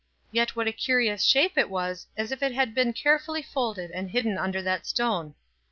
"Yet 0.31 0.55
what 0.55 0.67
a 0.67 0.71
curious 0.71 1.23
shape 1.23 1.59
it 1.59 1.69
was 1.69 2.07
as 2.17 2.31
if 2.31 2.41
it 2.41 2.53
had 2.53 2.73
been 2.73 2.91
carefully 2.91 3.43
folded 3.43 3.91
and 3.91 4.09
hidden 4.09 4.35
under 4.35 4.63
that 4.63 4.87
stone. 4.87 5.35